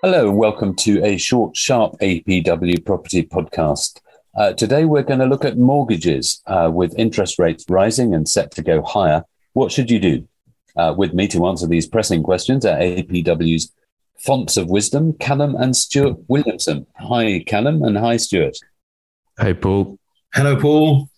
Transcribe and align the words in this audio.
Hello, 0.00 0.28
and 0.28 0.38
welcome 0.38 0.74
to 0.76 1.04
a 1.04 1.16
short, 1.16 1.56
sharp 1.56 1.98
APW 2.00 2.84
property 2.84 3.24
podcast. 3.24 4.00
Uh, 4.36 4.52
today, 4.52 4.84
we're 4.84 5.02
going 5.02 5.18
to 5.18 5.26
look 5.26 5.44
at 5.44 5.58
mortgages 5.58 6.40
uh, 6.46 6.70
with 6.72 6.96
interest 6.96 7.38
rates 7.38 7.64
rising 7.68 8.14
and 8.14 8.28
set 8.28 8.52
to 8.52 8.62
go 8.62 8.80
higher. 8.80 9.24
What 9.54 9.72
should 9.72 9.90
you 9.90 9.98
do? 9.98 10.28
Uh, 10.76 10.94
with 10.96 11.14
me 11.14 11.26
to 11.28 11.46
answer 11.46 11.66
these 11.66 11.88
pressing 11.88 12.22
questions 12.22 12.64
are 12.64 12.78
APW's 12.78 13.72
fonts 14.18 14.56
of 14.56 14.68
wisdom, 14.68 15.14
Callum 15.14 15.56
and 15.56 15.76
Stuart 15.76 16.16
Williamson. 16.28 16.86
Hi, 16.96 17.42
Callum, 17.44 17.82
and 17.82 17.98
hi, 17.98 18.18
Stuart. 18.18 18.56
Hey, 19.38 19.54
Paul. 19.54 19.98
Hello, 20.32 20.60
Paul. 20.60 21.08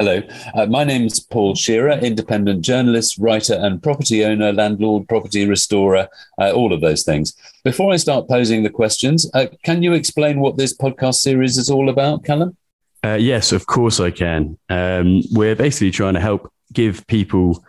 Hello. 0.00 0.20
Uh, 0.56 0.66
my 0.66 0.82
is 0.82 1.20
Paul 1.20 1.54
Shearer, 1.54 1.92
independent 1.92 2.62
journalist, 2.62 3.16
writer, 3.16 3.54
and 3.54 3.80
property 3.80 4.24
owner, 4.24 4.52
landlord, 4.52 5.08
property 5.08 5.46
restorer, 5.46 6.08
uh, 6.36 6.50
all 6.50 6.72
of 6.72 6.80
those 6.80 7.04
things. 7.04 7.32
Before 7.62 7.92
I 7.92 7.96
start 7.96 8.28
posing 8.28 8.64
the 8.64 8.70
questions, 8.70 9.30
uh, 9.34 9.46
can 9.62 9.84
you 9.84 9.92
explain 9.92 10.40
what 10.40 10.56
this 10.56 10.76
podcast 10.76 11.16
series 11.16 11.58
is 11.58 11.70
all 11.70 11.88
about, 11.88 12.24
Callum? 12.24 12.56
Uh, 13.04 13.14
yes, 13.20 13.52
of 13.52 13.66
course 13.66 14.00
I 14.00 14.10
can. 14.10 14.58
Um, 14.68 15.22
we're 15.30 15.54
basically 15.54 15.92
trying 15.92 16.14
to 16.14 16.20
help 16.20 16.52
give 16.72 17.06
people 17.06 17.64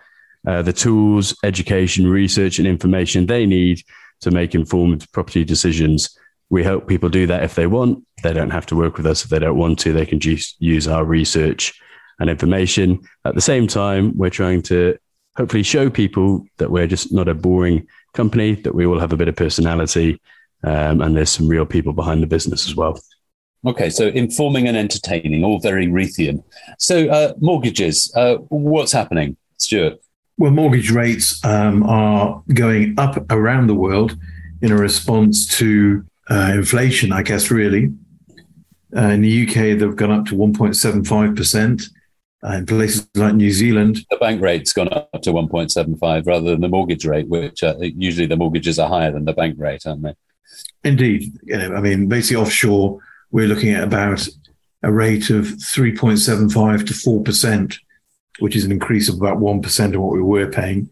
uh, 0.47 0.63
the 0.63 0.73
tools, 0.73 1.37
education, 1.43 2.07
research, 2.07 2.57
and 2.57 2.67
information 2.67 3.27
they 3.27 3.45
need 3.45 3.83
to 4.21 4.31
make 4.31 4.55
informed 4.55 5.05
property 5.11 5.43
decisions. 5.43 6.17
We 6.49 6.63
help 6.63 6.87
people 6.87 7.09
do 7.09 7.27
that 7.27 7.43
if 7.43 7.53
they 7.53 7.67
want. 7.67 8.03
They 8.23 8.33
don't 8.33 8.49
have 8.49 8.65
to 8.67 8.75
work 8.75 8.97
with 8.97 9.05
us 9.05 9.23
if 9.23 9.29
they 9.29 9.37
don't 9.37 9.59
want 9.59 9.77
to. 9.79 9.93
They 9.93 10.07
can 10.07 10.19
just 10.19 10.55
use 10.59 10.87
our 10.87 11.05
research 11.05 11.79
and 12.19 12.29
information. 12.29 12.99
At 13.25 13.35
the 13.35 13.41
same 13.41 13.67
time, 13.67 14.17
we're 14.17 14.29
trying 14.29 14.61
to 14.63 14.97
hopefully 15.35 15.63
show 15.63 15.89
people 15.89 16.45
that 16.57 16.71
we're 16.71 16.87
just 16.87 17.11
not 17.11 17.27
a 17.27 17.33
boring 17.33 17.87
company, 18.13 18.55
that 18.55 18.73
we 18.73 18.85
all 18.85 18.99
have 18.99 19.13
a 19.13 19.17
bit 19.17 19.27
of 19.27 19.35
personality, 19.35 20.19
um, 20.63 21.01
and 21.01 21.15
there's 21.15 21.29
some 21.29 21.47
real 21.47 21.65
people 21.65 21.93
behind 21.93 22.23
the 22.23 22.27
business 22.27 22.67
as 22.67 22.75
well. 22.75 22.99
Okay, 23.65 23.89
so 23.89 24.07
informing 24.07 24.67
and 24.67 24.77
entertaining, 24.77 25.43
all 25.43 25.59
very 25.59 25.87
Reithian. 25.87 26.43
So, 26.77 27.09
uh, 27.09 27.33
mortgages, 27.39 28.11
uh, 28.15 28.35
what's 28.49 28.91
happening, 28.91 29.37
Stuart? 29.57 29.99
Well, 30.37 30.51
mortgage 30.51 30.91
rates 30.91 31.43
um, 31.43 31.83
are 31.83 32.43
going 32.53 32.95
up 32.97 33.31
around 33.31 33.67
the 33.67 33.73
world 33.73 34.17
in 34.61 34.71
a 34.71 34.77
response 34.77 35.47
to 35.57 36.05
uh, 36.29 36.51
inflation, 36.53 37.11
I 37.11 37.23
guess, 37.23 37.49
really. 37.49 37.91
Uh, 38.95 39.09
in 39.09 39.21
the 39.21 39.47
UK, 39.47 39.79
they've 39.79 39.95
gone 39.95 40.11
up 40.11 40.25
to 40.27 40.35
1.75%. 40.35 41.89
Uh, 42.45 42.57
in 42.57 42.65
places 42.65 43.07
like 43.15 43.33
New 43.33 43.49
Zealand. 43.49 44.05
The 44.11 44.17
bank 44.17 44.39
rate's 44.39 44.71
gone 44.71 44.89
up 44.91 45.21
to 45.23 45.31
1.75 45.31 46.27
rather 46.27 46.51
than 46.51 46.61
the 46.61 46.67
mortgage 46.67 47.05
rate, 47.05 47.27
which 47.27 47.63
uh, 47.63 47.75
usually 47.79 48.27
the 48.27 48.35
mortgages 48.35 48.77
are 48.77 48.87
higher 48.87 49.11
than 49.11 49.25
the 49.25 49.33
bank 49.33 49.55
rate, 49.57 49.87
aren't 49.87 50.03
they? 50.03 50.13
Indeed. 50.83 51.33
You 51.41 51.57
know, 51.57 51.75
I 51.75 51.81
mean, 51.81 52.07
basically 52.07 52.43
offshore, 52.43 52.99
we're 53.31 53.47
looking 53.47 53.71
at 53.71 53.83
about 53.83 54.27
a 54.83 54.91
rate 54.91 55.31
of 55.31 55.45
3.75 55.45 56.85
to 56.85 56.93
4%, 56.93 57.77
which 58.37 58.55
is 58.55 58.63
an 58.63 58.71
increase 58.71 59.09
of 59.09 59.15
about 59.15 59.39
1% 59.39 59.95
of 59.95 60.01
what 60.01 60.13
we 60.13 60.21
were 60.21 60.47
paying. 60.47 60.87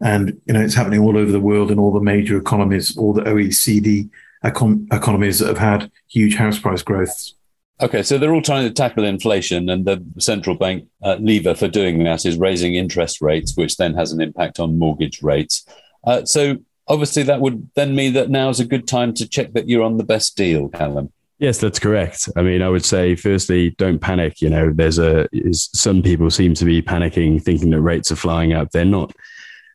And, 0.00 0.40
you 0.46 0.54
know, 0.54 0.60
it's 0.60 0.74
happening 0.74 1.00
all 1.00 1.18
over 1.18 1.32
the 1.32 1.40
world 1.40 1.72
in 1.72 1.80
all 1.80 1.92
the 1.92 2.00
major 2.00 2.36
economies, 2.36 2.96
all 2.96 3.12
the 3.12 3.22
OECD 3.22 4.08
econ- 4.44 4.86
economies 4.92 5.40
that 5.40 5.48
have 5.48 5.58
had 5.58 5.90
huge 6.08 6.36
house 6.36 6.60
price 6.60 6.82
growths. 6.82 7.34
Okay, 7.82 8.04
so 8.04 8.16
they're 8.16 8.32
all 8.32 8.40
trying 8.40 8.64
to 8.64 8.72
tackle 8.72 9.02
inflation, 9.02 9.68
and 9.68 9.84
the 9.84 10.00
central 10.18 10.54
bank 10.54 10.86
uh, 11.02 11.16
lever 11.18 11.56
for 11.56 11.66
doing 11.66 12.04
that 12.04 12.24
is 12.24 12.38
raising 12.38 12.76
interest 12.76 13.20
rates, 13.20 13.56
which 13.56 13.76
then 13.76 13.92
has 13.94 14.12
an 14.12 14.20
impact 14.20 14.60
on 14.60 14.78
mortgage 14.78 15.20
rates. 15.20 15.66
Uh, 16.04 16.24
so 16.24 16.58
obviously, 16.86 17.24
that 17.24 17.40
would 17.40 17.68
then 17.74 17.96
mean 17.96 18.12
that 18.12 18.30
now 18.30 18.48
is 18.50 18.60
a 18.60 18.64
good 18.64 18.86
time 18.86 19.12
to 19.14 19.28
check 19.28 19.52
that 19.54 19.68
you're 19.68 19.82
on 19.82 19.96
the 19.96 20.04
best 20.04 20.36
deal, 20.36 20.68
Callum. 20.68 21.12
Yes, 21.40 21.58
that's 21.58 21.80
correct. 21.80 22.28
I 22.36 22.42
mean, 22.42 22.62
I 22.62 22.68
would 22.68 22.84
say, 22.84 23.16
firstly, 23.16 23.70
don't 23.70 23.98
panic. 23.98 24.40
You 24.40 24.50
know, 24.50 24.72
there's 24.72 25.00
a 25.00 25.26
is, 25.32 25.68
some 25.72 26.02
people 26.02 26.30
seem 26.30 26.54
to 26.54 26.64
be 26.64 26.82
panicking, 26.82 27.42
thinking 27.42 27.70
that 27.70 27.80
rates 27.80 28.12
are 28.12 28.16
flying 28.16 28.52
up. 28.52 28.70
They're 28.70 28.84
not 28.84 29.12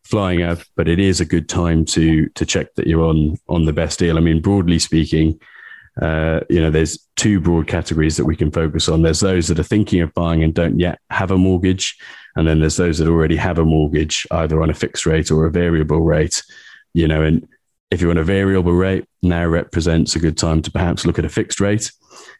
flying 0.06 0.44
up, 0.44 0.59
but 0.78 0.88
it 0.88 1.00
is 1.00 1.19
a 1.19 1.25
good 1.25 1.50
time 1.50 1.84
to 1.84 2.29
to 2.29 2.46
check 2.46 2.73
that 2.75 2.88
you're 2.88 3.03
on 3.03 3.35
on 3.50 3.66
the 3.66 3.73
best 3.73 4.00
deal. 4.00 4.17
I 4.17 4.22
mean, 4.22 4.41
broadly 4.41 4.79
speaking 4.79 5.41
uh, 6.02 6.41
you 6.50 6.62
know, 6.62 6.69
there's 6.69 7.08
two 7.16 7.40
broad 7.40 7.68
categories 7.68 8.18
that 8.18 8.25
we 8.25 8.35
can 8.35 8.52
focus 8.52 8.88
on. 8.88 9.02
There's 9.02 9.19
those 9.19 9.47
that 9.47 9.59
are 9.59 9.63
thinking 9.63 10.02
of 10.02 10.13
buying 10.13 10.44
and 10.44 10.53
don't 10.53 10.80
yet 10.80 11.00
have 11.09 11.31
a 11.31 11.38
mortgage. 11.38 11.97
And 12.35 12.47
then 12.47 12.59
there's 12.59 12.78
those 12.78 13.00
that 13.00 13.08
already 13.08 13.35
have 13.35 13.58
a 13.58 13.66
mortgage, 13.66 14.28
either 14.31 14.62
on 14.62 14.69
a 14.69 14.75
fixed 14.75 15.06
rate 15.06 15.31
or 15.31 15.46
a 15.46 15.52
variable 15.52 16.02
rate, 16.02 16.44
you 16.94 17.08
know, 17.08 17.24
and 17.24 17.47
if 17.90 18.02
you're 18.02 18.12
on 18.12 18.18
a 18.18 18.24
variable 18.24 18.74
rate, 18.74 19.06
now 19.22 19.46
represents 19.46 20.16
a 20.16 20.19
good 20.19 20.38
time 20.38 20.62
to 20.62 20.72
perhaps 20.72 21.06
look 21.06 21.18
at 21.18 21.25
a 21.25 21.30
fixed 21.30 21.59
rate. 21.59 21.91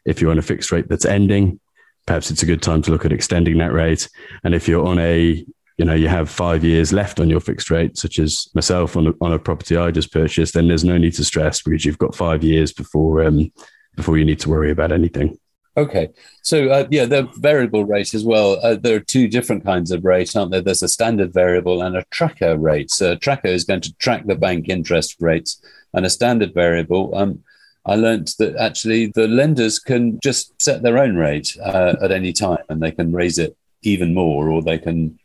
If 0.04 0.20
you're 0.20 0.30
on 0.30 0.38
a 0.38 0.42
fixed 0.42 0.70
rate 0.70 0.88
that's 0.88 1.04
ending, 1.04 1.58
perhaps 2.06 2.30
it's 2.30 2.42
a 2.42 2.46
good 2.46 2.62
time 2.62 2.82
to 2.82 2.90
look 2.90 3.04
at 3.04 3.12
extending 3.12 3.58
that 3.58 3.72
rate. 3.72 4.08
And 4.44 4.54
if 4.54 4.68
you're 4.68 4.86
on 4.86 4.98
a 4.98 5.44
you 5.78 5.84
know 5.84 5.94
you 5.94 6.08
have 6.08 6.28
five 6.28 6.64
years 6.64 6.92
left 6.92 7.20
on 7.20 7.30
your 7.30 7.40
fixed 7.40 7.70
rate, 7.70 7.96
such 7.96 8.18
as 8.18 8.48
myself 8.54 8.96
on 8.96 9.06
a, 9.06 9.12
on 9.20 9.32
a 9.32 9.38
property 9.38 9.76
I 9.76 9.92
just 9.92 10.12
purchased, 10.12 10.54
then 10.54 10.68
there's 10.68 10.84
no 10.84 10.98
need 10.98 11.14
to 11.14 11.24
stress 11.24 11.62
because 11.62 11.84
you've 11.84 11.98
got 11.98 12.16
five 12.16 12.42
years 12.42 12.72
before 12.72 13.22
um, 13.22 13.52
before 13.94 14.18
you 14.18 14.24
need 14.24 14.40
to 14.40 14.50
worry 14.50 14.70
about 14.70 14.92
anything. 14.92 15.38
Okay, 15.76 16.08
so 16.42 16.68
uh, 16.70 16.88
yeah, 16.90 17.04
the 17.04 17.28
variable 17.36 17.84
rate 17.84 18.12
as 18.12 18.24
well. 18.24 18.58
Uh, 18.64 18.74
there 18.74 18.96
are 18.96 19.00
two 19.00 19.28
different 19.28 19.64
kinds 19.64 19.92
of 19.92 20.04
rate, 20.04 20.34
aren't 20.34 20.50
there? 20.50 20.60
There's 20.60 20.82
a 20.82 20.88
standard 20.88 21.32
variable 21.32 21.82
and 21.82 21.96
a 21.96 22.04
tracker 22.10 22.58
rate. 22.58 22.90
So 22.90 23.12
a 23.12 23.16
tracker 23.16 23.46
is 23.46 23.62
going 23.62 23.82
to 23.82 23.94
track 23.98 24.26
the 24.26 24.34
bank 24.34 24.68
interest 24.68 25.16
rates, 25.20 25.62
and 25.94 26.04
a 26.04 26.10
standard 26.10 26.52
variable. 26.52 27.14
Um, 27.14 27.44
I 27.86 27.94
learned 27.94 28.34
that 28.40 28.56
actually 28.56 29.06
the 29.06 29.28
lenders 29.28 29.78
can 29.78 30.18
just 30.20 30.60
set 30.60 30.82
their 30.82 30.98
own 30.98 31.14
rate 31.14 31.56
uh, 31.62 31.94
at 32.02 32.10
any 32.10 32.32
time, 32.32 32.64
and 32.68 32.82
they 32.82 32.90
can 32.90 33.12
raise 33.12 33.38
it 33.38 33.56
even 33.82 34.12
more, 34.12 34.50
or 34.50 34.60
they 34.60 34.78
can 34.78 35.16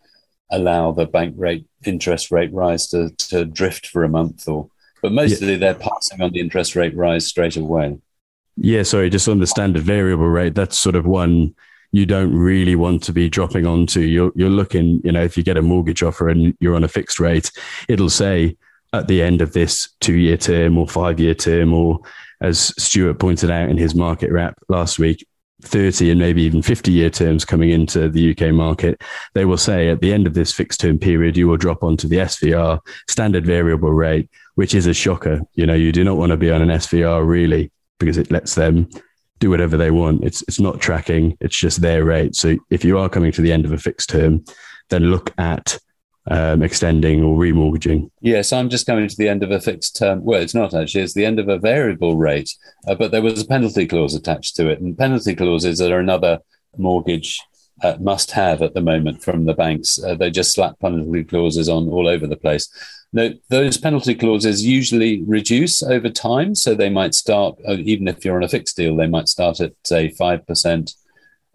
allow 0.53 0.91
the 0.91 1.05
bank 1.05 1.35
rate 1.37 1.65
interest 1.85 2.31
rate 2.31 2.53
rise 2.53 2.87
to, 2.87 3.09
to 3.17 3.43
drift 3.43 3.87
for 3.87 4.03
a 4.03 4.09
month 4.09 4.47
or 4.47 4.69
but 5.01 5.11
mostly 5.11 5.51
yeah. 5.51 5.57
they're 5.57 5.73
passing 5.73 6.21
on 6.21 6.31
the 6.31 6.39
interest 6.39 6.77
rate 6.77 6.95
rise 6.95 7.27
straight 7.27 7.57
away. 7.57 7.97
Yeah 8.55 8.83
sorry 8.83 9.09
just 9.09 9.27
on 9.27 9.39
the 9.39 9.47
standard 9.47 9.83
variable 9.83 10.29
rate. 10.29 10.55
That's 10.55 10.79
sort 10.79 10.95
of 10.95 11.05
one 11.05 11.55
you 11.91 12.05
don't 12.05 12.33
really 12.33 12.75
want 12.75 13.03
to 13.03 13.13
be 13.13 13.29
dropping 13.29 13.67
onto. 13.67 13.99
You're, 13.99 14.31
you're 14.35 14.49
looking 14.49 15.01
you 15.03 15.11
know 15.11 15.23
if 15.23 15.35
you 15.35 15.43
get 15.43 15.57
a 15.57 15.61
mortgage 15.61 16.03
offer 16.03 16.29
and 16.29 16.55
you're 16.59 16.75
on 16.75 16.83
a 16.83 16.87
fixed 16.87 17.19
rate 17.19 17.51
it'll 17.89 18.09
say 18.09 18.55
at 18.93 19.07
the 19.07 19.23
end 19.23 19.41
of 19.41 19.53
this 19.53 19.89
two 19.99 20.13
year 20.13 20.37
term 20.37 20.77
or 20.77 20.87
five 20.87 21.19
year 21.19 21.33
term 21.33 21.73
or 21.73 21.99
as 22.41 22.73
stuart 22.81 23.15
pointed 23.15 23.49
out 23.49 23.69
in 23.69 23.77
his 23.77 23.95
market 23.95 24.31
wrap 24.31 24.55
last 24.69 24.99
week 24.99 25.25
30 25.63 26.11
and 26.11 26.19
maybe 26.19 26.43
even 26.43 26.61
50 26.61 26.91
year 26.91 27.09
terms 27.09 27.45
coming 27.45 27.69
into 27.69 28.09
the 28.09 28.31
UK 28.31 28.53
market, 28.53 29.01
they 29.33 29.45
will 29.45 29.57
say 29.57 29.89
at 29.89 30.01
the 30.01 30.13
end 30.13 30.27
of 30.27 30.33
this 30.33 30.51
fixed 30.51 30.81
term 30.81 30.99
period, 30.99 31.37
you 31.37 31.47
will 31.47 31.57
drop 31.57 31.83
onto 31.83 32.07
the 32.07 32.17
SVR 32.17 32.79
standard 33.09 33.45
variable 33.45 33.91
rate, 33.91 34.29
which 34.55 34.75
is 34.75 34.87
a 34.87 34.93
shocker. 34.93 35.41
You 35.53 35.65
know, 35.65 35.73
you 35.73 35.91
do 35.91 36.03
not 36.03 36.17
want 36.17 36.31
to 36.31 36.37
be 36.37 36.51
on 36.51 36.61
an 36.61 36.69
SVR 36.69 37.25
really 37.25 37.71
because 37.99 38.17
it 38.17 38.31
lets 38.31 38.55
them 38.55 38.89
do 39.39 39.49
whatever 39.49 39.77
they 39.77 39.91
want. 39.91 40.23
It's, 40.23 40.41
it's 40.43 40.59
not 40.59 40.79
tracking, 40.79 41.37
it's 41.41 41.57
just 41.57 41.81
their 41.81 42.03
rate. 42.05 42.35
So 42.35 42.57
if 42.69 42.85
you 42.85 42.97
are 42.97 43.09
coming 43.09 43.31
to 43.33 43.41
the 43.41 43.51
end 43.51 43.65
of 43.65 43.73
a 43.73 43.77
fixed 43.77 44.09
term, 44.09 44.43
then 44.89 45.03
look 45.03 45.33
at 45.37 45.79
um, 46.27 46.61
extending 46.63 47.23
or 47.23 47.37
remortgaging? 47.37 48.09
Yes, 48.21 48.53
I'm 48.53 48.69
just 48.69 48.85
coming 48.85 49.07
to 49.07 49.15
the 49.15 49.29
end 49.29 49.43
of 49.43 49.51
a 49.51 49.59
fixed 49.59 49.97
term. 49.97 50.23
Well, 50.23 50.41
it's 50.41 50.55
not 50.55 50.73
actually, 50.73 51.01
it's 51.01 51.13
the 51.13 51.25
end 51.25 51.39
of 51.39 51.49
a 51.49 51.59
variable 51.59 52.15
rate, 52.15 52.55
uh, 52.87 52.95
but 52.95 53.11
there 53.11 53.21
was 53.21 53.41
a 53.41 53.47
penalty 53.47 53.85
clause 53.85 54.15
attached 54.15 54.55
to 54.57 54.69
it. 54.69 54.79
And 54.79 54.97
penalty 54.97 55.35
clauses 55.35 55.81
are 55.81 55.99
another 55.99 56.39
mortgage 56.77 57.39
uh, 57.81 57.97
must 57.99 58.31
have 58.31 58.61
at 58.61 58.73
the 58.73 58.81
moment 58.81 59.23
from 59.23 59.45
the 59.45 59.53
banks. 59.53 60.01
Uh, 60.01 60.15
they 60.15 60.31
just 60.31 60.53
slap 60.53 60.79
penalty 60.79 61.23
clauses 61.23 61.67
on 61.67 61.87
all 61.89 62.07
over 62.07 62.27
the 62.27 62.37
place. 62.37 62.69
Now, 63.11 63.29
those 63.49 63.77
penalty 63.77 64.15
clauses 64.15 64.65
usually 64.65 65.21
reduce 65.23 65.83
over 65.83 66.09
time. 66.09 66.55
So 66.55 66.73
they 66.73 66.89
might 66.89 67.13
start, 67.13 67.59
uh, 67.67 67.73
even 67.73 68.07
if 68.07 68.25
you're 68.25 68.37
on 68.37 68.43
a 68.43 68.49
fixed 68.49 68.75
deal, 68.75 68.95
they 68.95 69.07
might 69.07 69.27
start 69.27 69.59
at, 69.59 69.73
say, 69.83 70.09
5% 70.09 70.95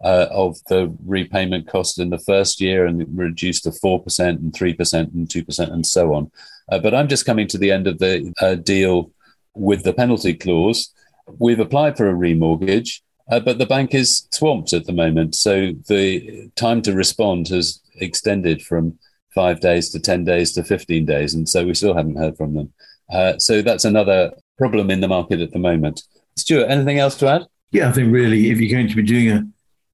uh, 0.03 0.27
of 0.31 0.57
the 0.69 0.95
repayment 1.05 1.67
cost 1.67 1.99
in 1.99 2.09
the 2.09 2.19
first 2.19 2.61
year 2.61 2.85
and 2.85 3.05
reduced 3.17 3.63
to 3.63 3.71
4% 3.71 4.19
and 4.29 4.53
3% 4.53 4.93
and 5.13 5.27
2% 5.27 5.73
and 5.73 5.85
so 5.85 6.13
on. 6.13 6.31
Uh, 6.71 6.79
but 6.79 6.93
I'm 6.93 7.07
just 7.07 7.25
coming 7.25 7.47
to 7.47 7.57
the 7.57 7.71
end 7.71 7.87
of 7.87 7.99
the 7.99 8.33
uh, 8.41 8.55
deal 8.55 9.11
with 9.55 9.83
the 9.83 9.93
penalty 9.93 10.33
clause. 10.33 10.93
We've 11.37 11.59
applied 11.59 11.97
for 11.97 12.09
a 12.09 12.13
remortgage, 12.13 13.01
uh, 13.29 13.39
but 13.39 13.57
the 13.57 13.65
bank 13.65 13.93
is 13.93 14.27
swamped 14.31 14.73
at 14.73 14.85
the 14.85 14.93
moment. 14.93 15.35
So 15.35 15.73
the 15.87 16.49
time 16.55 16.81
to 16.83 16.93
respond 16.93 17.49
has 17.49 17.81
extended 17.95 18.61
from 18.61 18.97
five 19.35 19.59
days 19.59 19.89
to 19.89 19.99
10 19.99 20.23
days 20.23 20.53
to 20.53 20.63
15 20.63 21.05
days. 21.05 21.33
And 21.33 21.47
so 21.47 21.65
we 21.65 21.73
still 21.73 21.93
haven't 21.93 22.17
heard 22.17 22.37
from 22.37 22.53
them. 22.53 22.73
Uh, 23.11 23.37
so 23.37 23.61
that's 23.61 23.85
another 23.85 24.31
problem 24.57 24.89
in 24.89 25.01
the 25.01 25.07
market 25.07 25.41
at 25.41 25.51
the 25.51 25.59
moment. 25.59 26.03
Stuart, 26.35 26.69
anything 26.69 26.99
else 26.99 27.17
to 27.17 27.27
add? 27.27 27.45
Yeah, 27.71 27.89
I 27.89 27.91
think 27.91 28.11
really, 28.11 28.49
if 28.49 28.59
you're 28.59 28.71
going 28.71 28.87
to 28.87 28.95
be 28.95 29.03
doing 29.03 29.29
a 29.29 29.47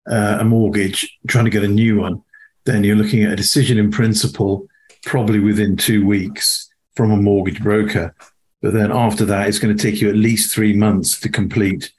uh, 0.07 0.37
a 0.39 0.43
mortgage, 0.43 1.17
trying 1.27 1.45
to 1.45 1.51
get 1.51 1.63
a 1.63 1.67
new 1.67 1.99
one, 1.99 2.21
then 2.65 2.83
you're 2.83 2.95
looking 2.95 3.23
at 3.23 3.33
a 3.33 3.35
decision 3.35 3.77
in 3.77 3.91
principle 3.91 4.67
probably 5.03 5.39
within 5.39 5.77
two 5.77 6.05
weeks 6.05 6.69
from 6.95 7.11
a 7.11 7.17
mortgage 7.17 7.61
broker. 7.61 8.13
But 8.61 8.73
then 8.73 8.91
after 8.91 9.25
that, 9.25 9.47
it's 9.47 9.59
going 9.59 9.75
to 9.75 9.81
take 9.81 10.01
you 10.01 10.09
at 10.09 10.15
least 10.15 10.53
three 10.53 10.73
months 10.73 11.19
to 11.21 11.29
complete 11.29 11.91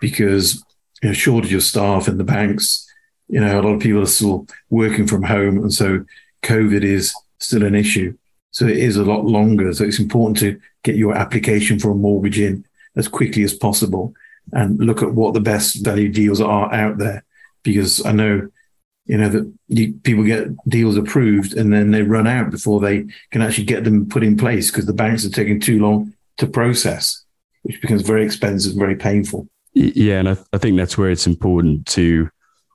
because 0.00 0.64
you 1.02 1.10
know, 1.10 1.12
shortage 1.12 1.54
of 1.54 1.62
staff 1.62 2.08
in 2.08 2.18
the 2.18 2.24
banks. 2.24 2.84
You 3.28 3.40
know, 3.40 3.60
a 3.60 3.62
lot 3.62 3.74
of 3.74 3.80
people 3.80 4.02
are 4.02 4.06
still 4.06 4.46
working 4.70 5.06
from 5.06 5.22
home, 5.22 5.58
and 5.58 5.72
so 5.72 6.04
COVID 6.42 6.82
is 6.82 7.14
still 7.38 7.64
an 7.64 7.74
issue. 7.74 8.16
So 8.50 8.66
it 8.66 8.78
is 8.78 8.96
a 8.96 9.04
lot 9.04 9.24
longer. 9.24 9.72
So 9.72 9.84
it's 9.84 10.00
important 10.00 10.38
to 10.38 10.60
get 10.82 10.96
your 10.96 11.14
application 11.14 11.78
for 11.78 11.90
a 11.90 11.94
mortgage 11.94 12.40
in 12.40 12.64
as 12.96 13.06
quickly 13.06 13.42
as 13.42 13.54
possible 13.54 14.14
and 14.52 14.78
look 14.78 15.02
at 15.02 15.14
what 15.14 15.34
the 15.34 15.40
best 15.40 15.84
value 15.84 16.08
deals 16.08 16.40
are 16.40 16.72
out 16.72 16.98
there. 16.98 17.24
Because 17.62 18.04
I 18.04 18.12
know, 18.12 18.48
you 19.06 19.18
know, 19.18 19.28
that 19.28 19.52
you, 19.68 19.94
people 20.02 20.24
get 20.24 20.48
deals 20.68 20.96
approved 20.96 21.54
and 21.54 21.72
then 21.72 21.90
they 21.90 22.02
run 22.02 22.26
out 22.26 22.50
before 22.50 22.80
they 22.80 23.06
can 23.30 23.42
actually 23.42 23.64
get 23.64 23.84
them 23.84 24.08
put 24.08 24.24
in 24.24 24.36
place 24.36 24.70
because 24.70 24.86
the 24.86 24.92
banks 24.92 25.24
are 25.24 25.30
taking 25.30 25.60
too 25.60 25.80
long 25.80 26.12
to 26.38 26.46
process, 26.46 27.24
which 27.62 27.80
becomes 27.80 28.02
very 28.02 28.24
expensive 28.24 28.72
and 28.72 28.80
very 28.80 28.96
painful. 28.96 29.48
Yeah, 29.74 30.18
and 30.20 30.30
I, 30.30 30.36
I 30.52 30.58
think 30.58 30.76
that's 30.76 30.98
where 30.98 31.10
it's 31.10 31.26
important 31.26 31.86
to 31.86 32.30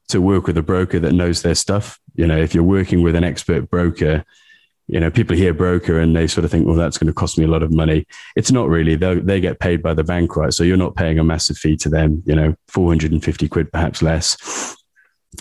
to 0.10 0.22
work 0.22 0.48
with 0.48 0.58
a 0.58 0.64
broker 0.64 1.00
that 1.00 1.14
knows 1.14 1.42
their 1.42 1.56
stuff. 1.56 2.00
You 2.16 2.28
know, 2.28 2.38
if 2.38 2.54
you're 2.54 2.64
working 2.64 3.02
with 3.02 3.16
an 3.16 3.24
expert 3.24 3.70
broker, 3.70 4.24
you 4.88 5.00
know, 5.00 5.10
people 5.10 5.36
hear 5.36 5.54
broker 5.54 6.00
and 6.00 6.16
they 6.16 6.28
sort 6.28 6.46
of 6.46 6.52
think, 6.52 6.68
well, 6.68 6.76
that's 6.76 6.98
going 6.98 7.08
to 7.08 7.14
cost 7.14 7.38
me 7.38 7.46
a 7.46 7.50
lot 7.50 7.64
of 7.64 7.74
money. 7.74 8.06
It's 8.36 8.52
not 8.52 8.68
really. 8.68 8.96
They 8.96 9.16
they 9.16 9.40
get 9.40 9.60
paid 9.60 9.82
by 9.82 9.94
the 9.94 10.04
bank, 10.04 10.36
right? 10.36 10.54
So 10.54 10.64
you're 10.64 10.78
not 10.78 10.96
paying 10.96 11.20
a 11.20 11.24
massive 11.24 11.58
fee 11.58 11.78
to 11.78 11.90
them. 11.90 12.22
You 12.26 12.36
know, 12.36 12.56
450 12.68 13.48
quid, 13.48 13.72
perhaps 13.72 14.02
less. 14.02 14.76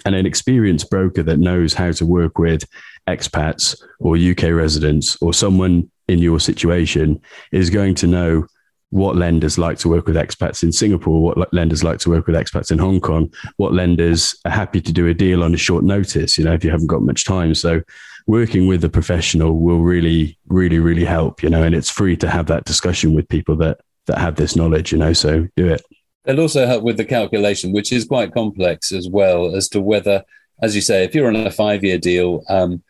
And 0.05 0.15
an 0.15 0.27
experienced 0.27 0.91
broker 0.91 1.23
that 1.25 1.39
knows 1.39 1.75
how 1.75 1.93
to 1.93 2.07
work 2.07 2.39
with 2.39 2.65
expats 3.09 3.77
or 3.99 4.17
UK 4.17 4.55
residents 4.55 5.17
or 5.21 5.35
someone 5.35 5.91
in 6.09 6.21
your 6.21 6.41
situation 6.41 7.21
is 7.51 7.69
going 7.69 7.95
to 7.97 8.07
know 8.07 8.47
what 8.93 9.17
lenders 9.17 9.57
like 9.57 9.79
to 9.79 9.89
work 9.89 10.07
with 10.07 10.17
expats 10.17 10.63
in 10.63 10.71
Singapore, 10.71 11.23
what 11.23 11.53
lenders 11.55 11.83
like 11.83 11.99
to 11.99 12.11
work 12.11 12.27
with 12.27 12.37
expats 12.37 12.71
in 12.71 12.77
Hong 12.77 13.01
Kong, 13.01 13.33
what 13.57 13.73
lenders 13.73 14.39
are 14.45 14.51
happy 14.51 14.83
to 14.83 14.93
do 14.93 15.07
a 15.07 15.15
deal 15.15 15.43
on 15.43 15.55
a 15.55 15.57
short 15.57 15.83
notice, 15.83 16.37
you 16.37 16.45
know, 16.45 16.53
if 16.53 16.63
you 16.63 16.71
haven't 16.71 16.89
got 16.89 17.01
much 17.01 17.25
time. 17.25 17.55
So 17.55 17.81
working 18.27 18.67
with 18.67 18.85
a 18.85 18.91
professional 18.91 19.59
will 19.59 19.81
really, 19.81 20.39
really, 20.49 20.79
really 20.79 21.07
help, 21.07 21.43
you 21.43 21.49
know, 21.49 21.63
and 21.63 21.75
it's 21.75 21.89
free 21.89 22.19
to 22.19 22.29
have 22.29 22.47
that 22.49 22.67
discussion 22.67 23.15
with 23.15 23.27
people 23.31 23.57
that 23.57 23.81
that 24.09 24.19
have 24.19 24.37
this 24.37 24.57
knowledge, 24.57 24.93
you 24.93 24.99
know, 24.99 25.15
so 25.15 25.49
do 25.57 25.69
it. 25.69 25.81
It'll 26.27 26.43
also 26.43 26.67
help 26.67 26.85
with 26.85 26.99
the 26.99 27.05
calculation, 27.07 27.73
which 27.73 27.93
is 27.93 28.05
quite 28.05 28.35
complex 28.35 28.93
as 28.93 29.09
well, 29.09 29.57
as 29.57 29.71
to 29.71 29.81
whether, 29.81 30.23
as 30.61 30.75
you 30.75 30.83
say, 30.83 31.03
if 31.05 31.15
you're 31.15 31.29
on 31.29 31.37
a 31.37 31.51
five 31.51 31.83
year 31.83 31.97
deal, 31.97 32.45
um, 32.51 32.83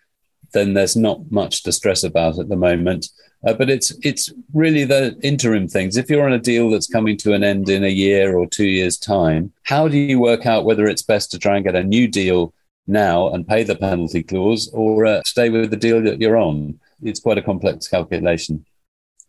then 0.52 0.74
there's 0.74 0.96
not 0.96 1.30
much 1.30 1.62
to 1.62 1.72
stress 1.72 2.02
about 2.04 2.38
at 2.38 2.48
the 2.48 2.56
moment. 2.56 3.08
Uh, 3.46 3.52
but 3.52 3.68
it's 3.68 3.92
it's 4.02 4.32
really 4.52 4.84
the 4.84 5.18
interim 5.22 5.66
things. 5.66 5.96
If 5.96 6.08
you're 6.08 6.24
on 6.24 6.32
a 6.32 6.38
deal 6.38 6.70
that's 6.70 6.86
coming 6.86 7.16
to 7.18 7.32
an 7.32 7.42
end 7.42 7.68
in 7.68 7.82
a 7.82 7.88
year 7.88 8.36
or 8.36 8.46
two 8.46 8.66
years' 8.66 8.96
time, 8.96 9.52
how 9.64 9.88
do 9.88 9.98
you 9.98 10.20
work 10.20 10.46
out 10.46 10.64
whether 10.64 10.86
it's 10.86 11.02
best 11.02 11.30
to 11.32 11.38
try 11.38 11.56
and 11.56 11.64
get 11.64 11.74
a 11.74 11.82
new 11.82 12.06
deal 12.06 12.54
now 12.86 13.30
and 13.32 13.46
pay 13.46 13.64
the 13.64 13.74
penalty 13.74 14.22
clause 14.22 14.70
or 14.72 15.06
uh, 15.06 15.22
stay 15.24 15.50
with 15.50 15.70
the 15.70 15.76
deal 15.76 16.00
that 16.02 16.20
you're 16.20 16.36
on? 16.36 16.78
It's 17.02 17.18
quite 17.18 17.38
a 17.38 17.42
complex 17.42 17.88
calculation. 17.88 18.64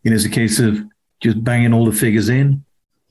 Know, 0.03 0.13
it's 0.13 0.25
a 0.25 0.29
case 0.29 0.59
of 0.59 0.83
just 1.19 1.43
banging 1.43 1.73
all 1.73 1.85
the 1.85 1.91
figures 1.91 2.29
in 2.29 2.63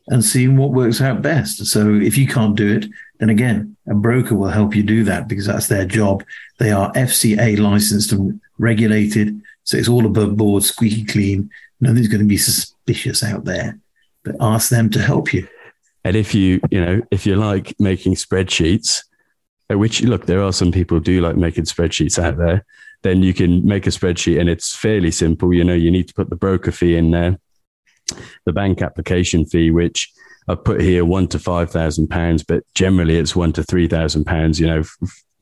and 0.09 0.25
seeing 0.25 0.57
what 0.57 0.73
works 0.73 1.01
out 1.01 1.23
best. 1.23 1.65
So 1.67 1.95
if 1.95 2.19
you 2.19 2.27
can't 2.27 2.57
do 2.57 2.77
it, 2.77 2.87
then 3.19 3.31
again, 3.31 3.77
a 3.89 3.95
broker 3.95 4.35
will 4.35 4.49
help 4.49 4.75
you 4.75 4.83
do 4.83 5.05
that 5.05 5.29
because 5.29 5.47
that's 5.47 5.69
their 5.69 5.85
job. 5.85 6.25
They 6.59 6.73
are 6.73 6.93
FCA 6.93 7.59
licensed 7.59 8.13
and 8.13 8.41
regulated 8.59 9.41
so 9.65 9.77
it's 9.77 9.89
all 9.89 10.07
above 10.07 10.37
board, 10.37 10.63
squeaky 10.65 11.05
clean. 11.05 11.51
Nothing's 11.81 12.09
going 12.09 12.21
to 12.21 12.27
be 12.27 12.37
suspicious 12.37 13.23
out 13.23 13.45
there. 13.45 13.79
But 14.25 14.37
ask 14.41 14.71
them 14.71 14.91
to 14.91 15.01
help 15.01 15.33
you. 15.33 15.49
And 16.05 16.17
if 16.17 16.35
you, 16.35 16.61
you 16.71 16.85
know, 16.85 17.03
if 17.11 17.27
you 17.27 17.37
like 17.37 17.79
making 17.79 18.15
spreadsheets, 18.15 19.05
uh, 19.71 19.79
which 19.79 20.03
look, 20.03 20.27
there 20.27 20.43
are 20.43 20.53
some 20.53 20.73
people 20.73 21.01
do 21.01 21.21
like 21.21 21.37
making 21.37 21.65
spreadsheets 21.65 22.23
out 22.23 22.39
there, 22.39 22.65
then 23.03 23.23
you 23.23 23.35
can 23.35 23.65
make 23.65 23.87
a 23.87 23.91
spreadsheet 23.91 24.41
and 24.41 24.49
it's 24.49 24.75
fairly 24.75 25.11
simple. 25.11 25.53
You 25.53 25.65
know, 25.65 25.75
you 25.75 25.91
need 25.91 26.09
to 26.09 26.15
put 26.15 26.31
the 26.31 26.37
broker 26.37 26.73
fee 26.73 26.97
in 26.97 27.11
there, 27.11 27.39
the 28.45 28.53
bank 28.53 28.83
application 28.83 29.47
fee, 29.47 29.71
which 29.71 30.13
I've 30.49 30.65
put 30.65 30.81
here 30.81 31.05
one 31.05 31.29
to 31.29 31.39
five 31.39 31.71
thousand 31.71 32.09
pounds, 32.09 32.43
but 32.43 32.65
generally 32.75 33.17
it's 33.17 33.37
one 33.37 33.53
to 33.55 33.63
three 33.63 33.89
thousand 33.89 34.25
pounds. 34.25 34.59
You 34.59 34.67
know, 34.67 34.83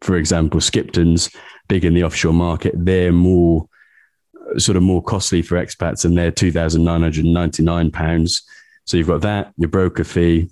for 0.01 0.17
example, 0.17 0.61
Skipton's 0.61 1.31
big 1.69 1.85
in 1.85 1.95
the 1.95 2.05
offshore 2.05 2.33
market. 2.33 2.75
They're 2.77 3.13
more 3.13 3.67
sort 4.59 4.77
of 4.77 4.83
more 4.83 5.03
costly 5.03 5.43
for 5.43 5.57
expats 5.57 6.05
and 6.05 6.19
they're 6.19 6.33
£2,999. 6.33 8.43
So 8.85 8.97
you've 8.97 9.07
got 9.07 9.21
that, 9.21 9.53
your 9.57 9.69
broker 9.69 10.03
fee, 10.05 10.51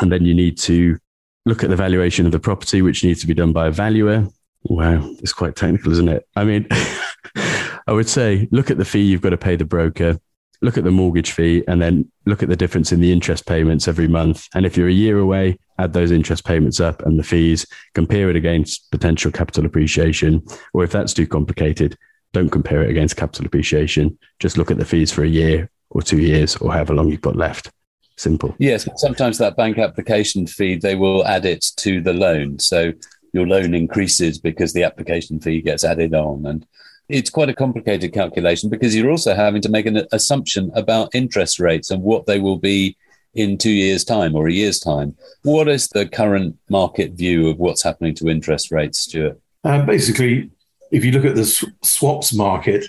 and 0.00 0.12
then 0.12 0.24
you 0.24 0.34
need 0.34 0.56
to 0.58 0.96
look 1.44 1.64
at 1.64 1.70
the 1.70 1.76
valuation 1.76 2.26
of 2.26 2.32
the 2.32 2.38
property, 2.38 2.82
which 2.82 3.02
needs 3.02 3.20
to 3.22 3.26
be 3.26 3.34
done 3.34 3.52
by 3.52 3.66
a 3.68 3.72
valuer. 3.72 4.28
Wow, 4.64 5.08
it's 5.20 5.32
quite 5.32 5.56
technical, 5.56 5.92
isn't 5.92 6.08
it? 6.08 6.28
I 6.36 6.44
mean, 6.44 6.66
I 6.70 7.92
would 7.92 8.08
say 8.08 8.48
look 8.52 8.70
at 8.70 8.78
the 8.78 8.84
fee 8.84 9.02
you've 9.02 9.22
got 9.22 9.30
to 9.30 9.36
pay 9.36 9.56
the 9.56 9.64
broker, 9.64 10.20
look 10.60 10.76
at 10.76 10.84
the 10.84 10.90
mortgage 10.90 11.32
fee, 11.32 11.64
and 11.68 11.80
then 11.80 12.10
look 12.26 12.42
at 12.42 12.48
the 12.48 12.56
difference 12.56 12.92
in 12.92 13.00
the 13.00 13.12
interest 13.12 13.46
payments 13.46 13.88
every 13.88 14.08
month. 14.08 14.48
And 14.54 14.66
if 14.66 14.76
you're 14.76 14.88
a 14.88 14.92
year 14.92 15.18
away, 15.18 15.58
add 15.78 15.92
those 15.92 16.10
interest 16.10 16.44
payments 16.44 16.80
up 16.80 17.02
and 17.02 17.18
the 17.18 17.22
fees, 17.22 17.66
compare 17.94 18.28
it 18.30 18.36
against 18.36 18.90
potential 18.90 19.30
capital 19.30 19.66
appreciation. 19.66 20.42
Or 20.72 20.84
if 20.84 20.92
that's 20.92 21.14
too 21.14 21.26
complicated, 21.26 21.96
don't 22.32 22.50
compare 22.50 22.82
it 22.82 22.90
against 22.90 23.16
capital 23.16 23.46
appreciation. 23.46 24.18
Just 24.38 24.58
look 24.58 24.70
at 24.70 24.78
the 24.78 24.84
fees 24.84 25.12
for 25.12 25.22
a 25.22 25.28
year 25.28 25.70
or 25.90 26.02
two 26.02 26.18
years 26.18 26.56
or 26.56 26.72
however 26.72 26.94
long 26.94 27.08
you've 27.08 27.20
got 27.20 27.36
left. 27.36 27.70
Simple. 28.16 28.54
Yes, 28.58 28.88
sometimes 28.96 29.38
that 29.38 29.56
bank 29.56 29.78
application 29.78 30.46
fee, 30.46 30.74
they 30.74 30.96
will 30.96 31.24
add 31.24 31.46
it 31.46 31.64
to 31.76 32.00
the 32.00 32.12
loan. 32.12 32.58
So 32.58 32.92
your 33.32 33.46
loan 33.46 33.74
increases 33.74 34.38
because 34.38 34.72
the 34.72 34.82
application 34.82 35.38
fee 35.38 35.62
gets 35.62 35.84
added 35.84 36.14
on. 36.14 36.44
And 36.44 36.66
it's 37.08 37.30
quite 37.30 37.48
a 37.48 37.54
complicated 37.54 38.12
calculation 38.12 38.68
because 38.68 38.94
you're 38.94 39.10
also 39.10 39.34
having 39.34 39.62
to 39.62 39.68
make 39.68 39.86
an 39.86 40.06
assumption 40.12 40.70
about 40.74 41.14
interest 41.14 41.58
rates 41.58 41.90
and 41.90 42.02
what 42.02 42.26
they 42.26 42.38
will 42.38 42.58
be 42.58 42.96
in 43.34 43.56
two 43.56 43.70
years' 43.70 44.04
time 44.04 44.34
or 44.34 44.48
a 44.48 44.52
year's 44.52 44.78
time. 44.78 45.16
What 45.42 45.68
is 45.68 45.88
the 45.88 46.06
current 46.06 46.58
market 46.68 47.12
view 47.12 47.48
of 47.48 47.58
what's 47.58 47.82
happening 47.82 48.14
to 48.16 48.28
interest 48.28 48.70
rates, 48.70 48.98
Stuart? 48.98 49.40
Uh, 49.64 49.82
basically, 49.84 50.50
if 50.90 51.04
you 51.04 51.12
look 51.12 51.24
at 51.24 51.36
the 51.36 51.46
swaps 51.82 52.34
market, 52.34 52.86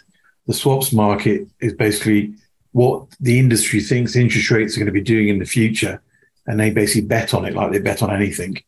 the 0.47 0.53
swaps 0.53 0.91
market 0.91 1.47
is 1.59 1.73
basically 1.73 2.33
what 2.71 3.05
the 3.19 3.39
industry 3.39 3.79
thinks 3.79 4.15
interest 4.15 4.51
rates 4.51 4.75
are 4.75 4.79
going 4.79 4.87
to 4.87 4.91
be 4.91 5.01
doing 5.01 5.29
in 5.29 5.39
the 5.39 5.45
future. 5.45 6.01
And 6.47 6.59
they 6.59 6.71
basically 6.71 7.07
bet 7.07 7.33
on 7.33 7.45
it 7.45 7.53
like 7.53 7.71
they 7.71 7.79
bet 7.79 8.01
on 8.01 8.11
anything. 8.11 8.61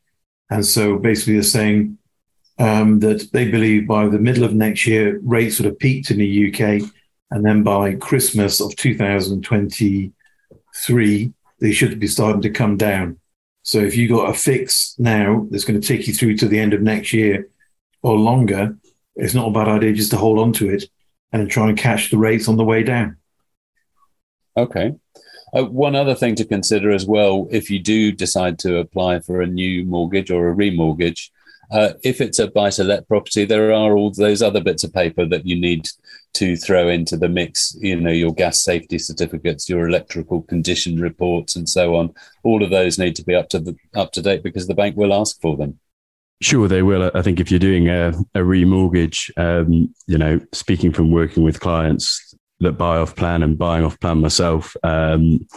And 0.50 0.66
so 0.66 0.98
basically 0.98 1.34
they're 1.34 1.44
saying 1.44 1.98
um, 2.60 3.00
that 3.00 3.32
they 3.32 3.50
believe 3.50 3.88
by 3.88 4.08
the 4.08 4.20
middle 4.20 4.44
of 4.44 4.54
next 4.54 4.86
year, 4.86 5.20
rates 5.24 5.60
would 5.60 5.66
have 5.66 5.80
peaked 5.80 6.12
in 6.12 6.18
the 6.18 6.54
UK. 6.54 6.82
And 7.32 7.46
then 7.46 7.64
by 7.64 7.96
Christmas 7.96 8.60
of 8.60 8.76
2023, 8.76 11.34
they 11.60 11.72
should 11.72 12.00
be 12.00 12.08
starting 12.08 12.42
to 12.42 12.50
come 12.50 12.76
down. 12.78 13.18
So 13.64 13.80
if 13.80 13.96
you've 13.96 14.12
got 14.12 14.30
a 14.30 14.34
fix 14.34 14.96
now 14.98 15.48
that's 15.50 15.66
going 15.66 15.80
to 15.80 15.88
take 15.88 16.08
you 16.08 16.14
through 16.14 16.38
to 16.38 16.48
the 16.48 16.60
end 16.60 16.74
of 16.74 16.82
next 16.82 17.14
year 17.14 17.48
or 18.02 18.18
longer, 18.18 18.76
it's 19.16 19.34
not 19.34 19.48
a 19.48 19.52
bad 19.52 19.68
idea 19.68 19.94
just 19.94 20.12
to 20.12 20.18
hold 20.18 20.40
on 20.40 20.54
to 20.54 20.70
it 20.70 20.86
and 21.32 21.50
try 21.50 21.70
and 21.70 21.78
catch 21.78 22.10
the 22.10 22.18
rates 22.18 22.48
on 22.48 22.58
the 22.58 22.64
way 22.64 22.84
down. 22.84 23.18
Okay. 24.58 24.94
Uh, 25.54 25.66
one 25.66 25.96
other 25.96 26.16
thing 26.16 26.36
to 26.36 26.46
consider 26.46 26.92
as 26.92 27.06
well, 27.06 27.48
if 27.52 27.70
you 27.70 27.80
do 27.80 28.12
decide 28.12 28.58
to 28.60 28.78
apply 28.78 29.20
for 29.20 29.42
a 29.42 29.48
new 29.48 29.86
mortgage 29.86 30.32
or 30.32 30.50
a 30.50 30.56
remortgage, 30.56 31.30
uh, 31.72 31.94
if 32.04 32.20
it's 32.20 32.40
a 32.40 32.50
buy 32.50 32.70
to 32.72 32.84
let 32.84 33.08
property, 33.08 33.46
there 33.46 33.72
are 33.72 33.96
all 33.96 34.12
those 34.12 34.42
other 34.42 34.62
bits 34.62 34.84
of 34.84 34.94
paper 34.94 35.26
that 35.26 35.46
you 35.46 35.60
need 35.60 35.88
to 36.34 36.56
throw 36.56 36.90
into 36.90 37.18
the 37.18 37.30
mix. 37.30 37.76
You 37.80 38.00
know, 38.00 38.12
your 38.12 38.34
gas 38.34 38.64
safety 38.64 39.00
certificates, 39.00 39.70
your 39.70 39.88
electrical 39.88 40.42
condition 40.44 41.00
reports, 41.00 41.56
and 41.56 41.68
so 41.68 41.96
on. 41.96 42.14
All 42.44 42.64
of 42.64 42.70
those 42.70 43.00
need 43.00 43.16
to 43.18 43.24
be 43.24 43.36
up 43.36 43.50
to 43.50 43.60
the 43.60 43.76
up 43.96 44.12
to 44.14 44.22
date 44.22 44.44
because 44.44 44.68
the 44.68 44.76
bank 44.76 44.98
will 44.98 45.14
ask 45.14 45.40
for 45.42 45.56
them. 45.56 45.80
Sure, 46.42 46.68
they 46.68 46.82
will. 46.82 47.12
I 47.14 47.22
think 47.22 47.40
if 47.40 47.52
you're 47.52 47.60
doing 47.60 47.88
a, 47.88 48.10
a 48.34 48.40
remortgage, 48.40 49.30
um, 49.38 49.94
you 50.08 50.18
know, 50.18 50.40
speaking 50.54 50.92
from 50.92 51.12
working 51.12 51.44
with 51.44 51.60
clients 51.60 52.34
that 52.62 52.74
buy 52.74 52.98
off 52.98 53.16
plan 53.16 53.44
and 53.44 53.58
buying 53.58 53.86
off 53.86 54.00
plan 54.00 54.20
myself, 54.20 54.76
um, 54.84 55.48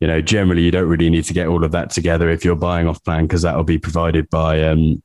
you 0.00 0.06
know, 0.06 0.20
generally 0.20 0.62
you 0.62 0.70
don't 0.70 0.88
really 0.88 1.10
need 1.10 1.24
to 1.24 1.34
get 1.34 1.48
all 1.48 1.64
of 1.64 1.72
that 1.72 1.90
together 1.90 2.28
if 2.28 2.44
you're 2.44 2.54
buying 2.54 2.86
off 2.86 3.02
plan 3.04 3.26
because 3.26 3.42
that 3.42 3.56
will 3.56 3.64
be 3.64 3.78
provided 3.78 4.28
by, 4.30 4.62
um, 4.62 5.02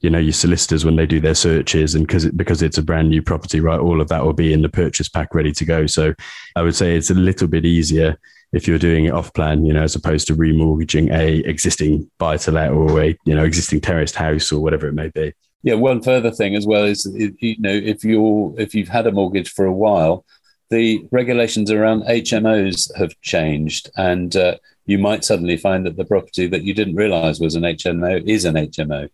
you 0.00 0.10
know, 0.10 0.18
your 0.18 0.32
solicitors 0.32 0.84
when 0.84 0.96
they 0.96 1.06
do 1.06 1.20
their 1.20 1.34
searches 1.34 1.94
and 1.94 2.06
because 2.06 2.24
it, 2.24 2.36
because 2.36 2.62
it's 2.62 2.78
a 2.78 2.82
brand 2.82 3.10
new 3.10 3.22
property, 3.22 3.60
right? 3.60 3.78
All 3.78 4.00
of 4.00 4.08
that 4.08 4.24
will 4.24 4.32
be 4.32 4.52
in 4.52 4.62
the 4.62 4.68
purchase 4.68 5.08
pack 5.08 5.34
ready 5.34 5.52
to 5.52 5.64
go. 5.64 5.86
So 5.86 6.14
I 6.56 6.62
would 6.62 6.74
say 6.74 6.96
it's 6.96 7.10
a 7.10 7.14
little 7.14 7.48
bit 7.48 7.64
easier 7.64 8.18
if 8.52 8.66
you're 8.66 8.78
doing 8.78 9.04
it 9.04 9.12
off 9.12 9.32
plan, 9.34 9.64
you 9.64 9.72
know, 9.72 9.82
as 9.82 9.94
opposed 9.94 10.26
to 10.28 10.34
remortgaging 10.34 11.12
a 11.12 11.38
existing 11.48 12.10
buy 12.18 12.36
to 12.38 12.50
let 12.50 12.70
or 12.70 13.00
a, 13.02 13.16
you 13.24 13.34
know, 13.34 13.44
existing 13.44 13.80
terraced 13.80 14.16
house 14.16 14.50
or 14.50 14.60
whatever 14.60 14.88
it 14.88 14.94
may 14.94 15.08
be. 15.08 15.32
Yeah, 15.62 15.74
one 15.74 16.02
further 16.02 16.30
thing 16.30 16.56
as 16.56 16.66
well 16.66 16.84
is 16.84 17.06
you 17.14 17.56
know 17.58 17.70
if 17.70 18.02
you're 18.02 18.54
if 18.58 18.74
you've 18.74 18.88
had 18.88 19.06
a 19.06 19.12
mortgage 19.12 19.50
for 19.50 19.66
a 19.66 19.72
while, 19.72 20.24
the 20.70 21.06
regulations 21.12 21.70
around 21.70 22.04
HMOs 22.04 22.90
have 22.96 23.12
changed, 23.20 23.90
and 23.96 24.34
uh, 24.36 24.56
you 24.86 24.98
might 24.98 25.22
suddenly 25.22 25.58
find 25.58 25.84
that 25.84 25.96
the 25.96 26.06
property 26.06 26.46
that 26.46 26.62
you 26.62 26.72
didn't 26.72 26.94
realise 26.94 27.40
was 27.40 27.56
an 27.56 27.64
HMO 27.64 28.26
is 28.26 28.46
an 28.46 28.54
HMO, 28.54 29.10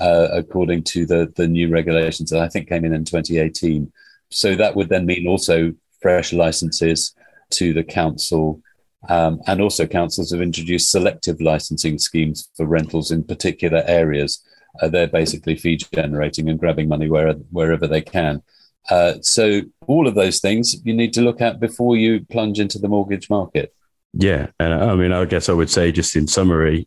uh, 0.00 0.28
according 0.32 0.82
to 0.82 1.06
the 1.06 1.32
the 1.36 1.46
new 1.46 1.68
regulations 1.68 2.30
that 2.30 2.40
I 2.40 2.48
think 2.48 2.68
came 2.68 2.84
in 2.84 2.94
in 2.94 3.04
2018. 3.04 3.92
So 4.30 4.54
that 4.56 4.76
would 4.76 4.88
then 4.88 5.06
mean 5.06 5.26
also 5.26 5.74
fresh 6.00 6.32
licenses 6.32 7.14
to 7.50 7.72
the 7.72 7.84
council. 7.84 8.62
Um, 9.08 9.40
and 9.46 9.60
also, 9.60 9.86
councils 9.86 10.30
have 10.30 10.42
introduced 10.42 10.90
selective 10.90 11.40
licensing 11.40 11.98
schemes 11.98 12.50
for 12.56 12.66
rentals 12.66 13.10
in 13.10 13.24
particular 13.24 13.82
areas. 13.86 14.44
Uh, 14.80 14.88
they're 14.88 15.06
basically 15.06 15.56
fee 15.56 15.76
generating 15.76 16.48
and 16.48 16.58
grabbing 16.58 16.88
money 16.88 17.08
where, 17.08 17.32
wherever 17.50 17.86
they 17.86 18.02
can. 18.02 18.42
Uh, 18.90 19.14
so, 19.22 19.62
all 19.86 20.06
of 20.06 20.14
those 20.14 20.40
things 20.40 20.84
you 20.84 20.92
need 20.92 21.14
to 21.14 21.22
look 21.22 21.40
at 21.40 21.60
before 21.60 21.96
you 21.96 22.24
plunge 22.26 22.60
into 22.60 22.78
the 22.78 22.88
mortgage 22.88 23.30
market. 23.30 23.74
Yeah. 24.12 24.48
And 24.58 24.74
I 24.74 24.94
mean, 24.96 25.12
I 25.12 25.24
guess 25.24 25.48
I 25.48 25.52
would 25.52 25.70
say, 25.70 25.92
just 25.92 26.14
in 26.14 26.26
summary, 26.26 26.86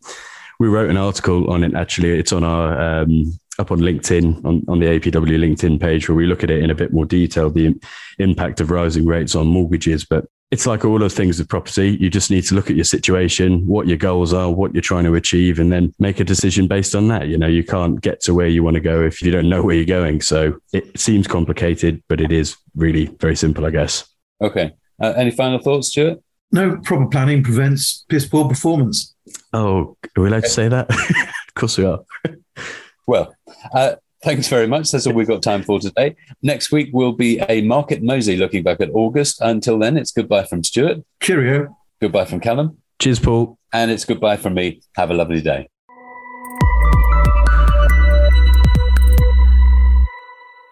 we 0.58 0.68
wrote 0.68 0.90
an 0.90 0.96
article 0.96 1.50
on 1.50 1.64
it. 1.64 1.74
Actually, 1.74 2.18
it's 2.18 2.32
on 2.32 2.44
our 2.44 3.02
um, 3.02 3.32
up 3.58 3.70
on 3.70 3.78
LinkedIn 3.78 4.44
on, 4.44 4.64
on 4.68 4.80
the 4.80 4.86
APW 4.86 5.38
LinkedIn 5.38 5.80
page 5.80 6.08
where 6.08 6.16
we 6.16 6.26
look 6.26 6.42
at 6.42 6.50
it 6.50 6.62
in 6.62 6.70
a 6.70 6.74
bit 6.74 6.92
more 6.92 7.06
detail, 7.06 7.50
the 7.50 7.74
impact 8.18 8.60
of 8.60 8.70
rising 8.70 9.06
rates 9.06 9.34
on 9.34 9.46
mortgages. 9.46 10.04
But 10.04 10.26
it's 10.50 10.66
like 10.66 10.84
all 10.84 11.02
of 11.02 11.12
things 11.12 11.38
with 11.38 11.48
property. 11.48 11.96
You 12.00 12.10
just 12.10 12.30
need 12.30 12.42
to 12.44 12.54
look 12.54 12.70
at 12.70 12.76
your 12.76 12.84
situation, 12.84 13.66
what 13.66 13.86
your 13.86 13.96
goals 13.96 14.32
are, 14.32 14.50
what 14.50 14.74
you're 14.74 14.82
trying 14.82 15.04
to 15.04 15.14
achieve, 15.14 15.58
and 15.58 15.72
then 15.72 15.92
make 15.98 16.20
a 16.20 16.24
decision 16.24 16.68
based 16.68 16.94
on 16.94 17.08
that. 17.08 17.28
You 17.28 17.38
know, 17.38 17.46
you 17.46 17.64
can't 17.64 18.00
get 18.00 18.20
to 18.22 18.34
where 18.34 18.48
you 18.48 18.62
want 18.62 18.74
to 18.74 18.80
go 18.80 19.02
if 19.02 19.22
you 19.22 19.30
don't 19.30 19.48
know 19.48 19.62
where 19.62 19.76
you're 19.76 19.84
going. 19.84 20.20
So 20.20 20.58
it 20.72 20.98
seems 20.98 21.26
complicated, 21.26 22.02
but 22.08 22.20
it 22.20 22.32
is 22.32 22.56
really 22.76 23.06
very 23.20 23.36
simple, 23.36 23.66
I 23.66 23.70
guess. 23.70 24.08
Okay. 24.40 24.72
Uh, 25.00 25.12
any 25.16 25.30
final 25.30 25.58
thoughts, 25.58 25.88
Stuart? 25.88 26.22
No, 26.52 26.76
proper 26.78 27.06
planning 27.06 27.42
prevents 27.42 28.04
piss 28.08 28.26
poor 28.26 28.48
performance. 28.48 29.14
Oh, 29.52 29.96
are 30.16 30.22
we 30.22 30.28
allowed 30.28 30.44
to 30.44 30.48
say 30.48 30.68
that? 30.68 30.90
of 31.48 31.54
course 31.54 31.78
we 31.78 31.84
are. 31.84 32.00
well, 33.06 33.34
uh, 33.72 33.96
thanks 34.22 34.48
very 34.48 34.66
much. 34.66 34.90
That's 34.90 35.06
all 35.06 35.14
we've 35.14 35.26
got 35.26 35.42
time 35.42 35.62
for 35.62 35.80
today. 35.80 36.16
Next 36.42 36.70
week 36.70 36.90
will 36.92 37.12
be 37.12 37.40
a 37.40 37.62
market 37.62 38.02
mosey 38.02 38.36
looking 38.36 38.62
back 38.62 38.80
at 38.80 38.90
August. 38.92 39.40
Until 39.40 39.78
then, 39.78 39.96
it's 39.96 40.12
goodbye 40.12 40.44
from 40.44 40.62
Stuart. 40.62 41.04
Cheerio. 41.20 41.76
Goodbye 42.00 42.26
from 42.26 42.40
Callum. 42.40 42.78
Cheers, 43.00 43.18
Paul. 43.18 43.58
And 43.72 43.90
it's 43.90 44.04
goodbye 44.04 44.36
from 44.36 44.54
me. 44.54 44.82
Have 44.96 45.10
a 45.10 45.14
lovely 45.14 45.40
day. 45.40 45.68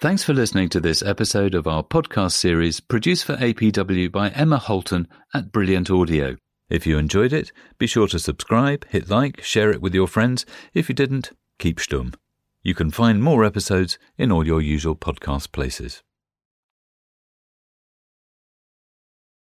Thanks 0.02 0.25
for 0.25 0.35
listening 0.35 0.68
to 0.71 0.80
this 0.80 1.00
episode 1.00 1.54
of 1.54 1.68
our 1.68 1.85
podcast 1.85 2.32
series 2.32 2.80
produced 2.80 3.25
for 3.25 3.37
APW 3.37 4.11
by 4.11 4.30
Emma 4.30 4.59
Holton 4.59 5.06
at 5.32 5.52
Brilliant 5.52 5.90
Audio. 5.90 6.35
If 6.68 6.88
you 6.88 6.99
enjoyed 6.99 7.32
it, 7.32 7.52
be 7.78 7.87
sure 7.87 8.09
to 8.09 8.18
subscribe, 8.18 8.85
hit 8.88 9.09
like, 9.09 9.40
share 9.44 9.71
it 9.71 9.80
with 9.80 9.94
your 9.94 10.09
friends. 10.09 10.44
If 10.75 10.88
you 10.88 10.94
didn't, 10.97 11.30
keep 11.61 11.78
stum. 11.78 12.16
You 12.64 12.75
can 12.75 12.90
find 12.90 13.23
more 13.23 13.44
episodes 13.44 13.97
in 14.18 14.32
all 14.32 14.44
your 14.44 14.61
usual 14.61 14.97
podcast 14.97 15.52
places. 15.52 16.02